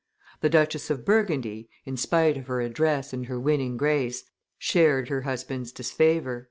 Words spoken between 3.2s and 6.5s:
her winning grace, shared her husband's disfavor."